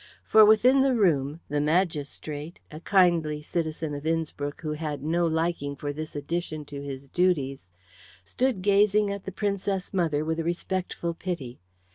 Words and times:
For 0.23 0.43
within 0.43 0.81
the 0.81 0.95
room 0.95 1.41
the 1.47 1.61
magistrate, 1.61 2.57
a 2.71 2.79
kindly 2.79 3.43
citizen 3.43 3.93
of 3.93 4.03
Innspruck 4.03 4.61
who 4.61 4.71
had 4.73 5.03
no 5.03 5.27
liking 5.27 5.75
for 5.75 5.93
this 5.93 6.15
addition 6.15 6.65
to 6.73 6.81
his 6.81 7.07
duties, 7.07 7.69
stood 8.23 8.63
gazing 8.63 9.11
at 9.11 9.25
the 9.25 9.31
Princess 9.31 9.93
mother 9.93 10.25
with 10.25 10.39
a 10.39 10.43
respectful 10.43 11.13
pity. 11.13 11.59